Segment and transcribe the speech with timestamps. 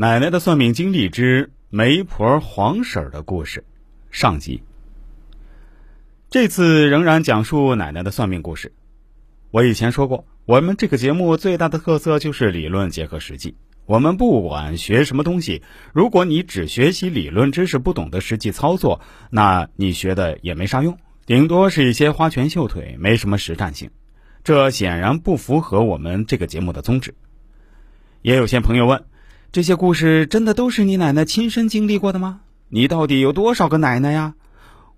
[0.00, 3.64] 奶奶的算命经历之媒婆黄婶儿的故事，
[4.12, 4.62] 上集。
[6.30, 8.72] 这次仍然讲述奶奶的算命故事。
[9.50, 13.56] 我以前说过，我们这个节目最大的特色就是理论结合实际。
[13.86, 23.90] 我们不管学什么东西，如果你只学习理论知识，不懂得实际操作，那你学的也没啥用，顶多是一些花拳绣腿，没什么实战性。
[24.44, 27.12] 这显然不符合我们这个节目的宗旨。
[28.22, 29.02] 也有些朋友问。
[29.50, 32.40] 这些故事真的都是你奶奶亲身经历过的吗？
[32.68, 34.34] 你到底有多少个奶奶呀？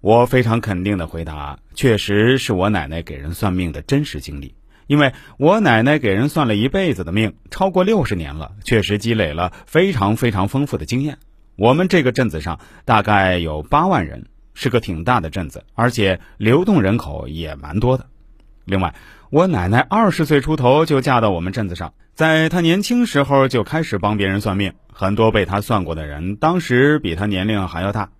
[0.00, 4.56] 我非常肯定的回答，确实是我奶奶给人算命的真实经历。
[4.88, 11.18] 因为我奶奶给人算了一辈子的命，超过六十年了，确实积累了非常非常丰富的经验。
[11.54, 18.06] 我们这个镇子上大概有八万人，是个挺大的镇子，而且流动人口也蛮多的。
[18.70, 18.94] 另外，
[19.30, 21.92] 我奶奶二十岁出头就嫁到我们镇子上。
[22.14, 28.10] 在她年轻时候就开始帮别人算命，很多被她算过的人，当时比她年龄还要大。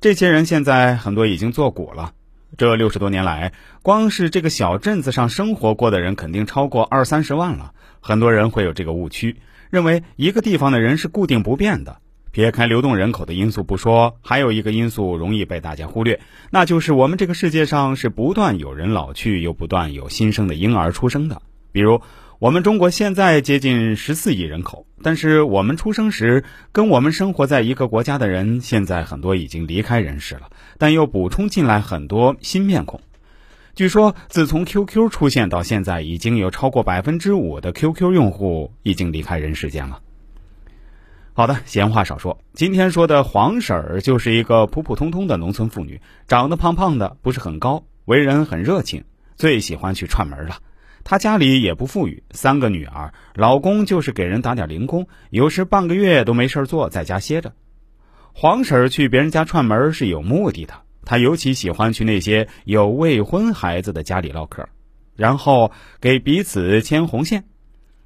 [0.00, 2.12] 这些人现在很多已经做古了。
[2.58, 7.72] 这六十多年来，光是这个小镇子上生活过的人，肯定超过二三十万了。
[8.00, 9.36] 很多人会有这个误区，
[9.70, 11.96] 认为一个地方的人是固定不变的。
[12.34, 16.18] 撇开流动人口的因素不说，还有一个因素容易被大家忽略，
[16.50, 21.40] 那就是我们这个世界上是不断有人老去，又不断有新生的婴儿出生的。
[21.72, 22.02] 比如。
[22.40, 33.00] 我们中国现在接近十四亿人口，但是我们出生时跟我们生活在一个国家的人，现在很多已经离开人世了，但又补充进来很多新面孔。
[33.74, 40.00] 据说，自从 QQ 出现到现在，已经有超过百分之五的 QQ 用户已经离开人世间了。
[41.36, 49.02] 好的，闲话少说，今天说的黄婶儿就是一个普普通通的农村妇女，长得胖胖的，不是很高，为人很热情，
[49.34, 50.58] 最喜欢去串门了。
[51.02, 57.52] 她家里也不富裕，三个女儿，老公就是给人打点零工，有时半个月都没事做，在家歇着。
[58.32, 64.68] 黄婶儿去别人家串门是有目的的，她尤其喜欢去那些有未婚孩子的家里唠嗑，
[65.16, 67.42] 然后给彼此牵红线。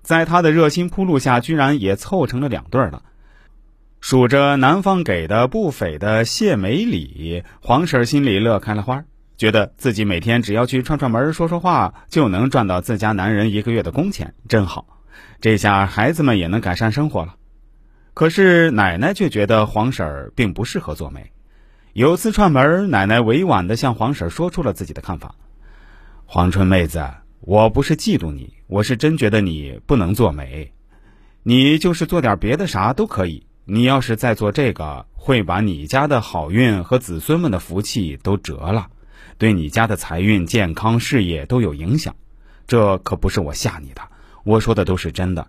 [0.00, 3.02] 在她的热心铺路下，居然也凑成了两对了。
[4.00, 9.04] 数着男方给的不菲的谢媒礼，黄婶心里乐开了花。
[9.36, 14.86] 觉得自己每天只要去串串门、说说话，就能赚到自家男人一个月的工钱，真好。
[15.40, 17.34] 这下孩子们也能改善生活了。
[18.14, 21.32] 可是奶奶却觉得黄婶并不适合做媒。
[21.92, 25.34] 有次串门，奶奶委婉地向黄婶说出了自己的看法
[26.24, 27.04] ：“黄春妹子，
[27.40, 30.72] 我不是嫉妒你，我是真觉得你不能做媒。
[31.42, 33.46] 你就是做点别的啥都可以。
[33.70, 38.88] 你要是再做这个，会把你家的好运和子孙们的福气都折了。”
[39.36, 42.16] 对你家的财运、健康、事业都有影响，
[42.66, 44.00] 这可不是我吓你的，
[44.42, 45.46] 我说的都是真的。